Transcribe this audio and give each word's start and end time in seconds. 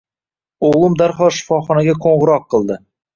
O`g`lim 0.69 0.95
darhol 1.01 1.29
shifoxonaga 1.39 1.95
qo`ng`iroq 2.07 2.49
qildi 2.55 2.79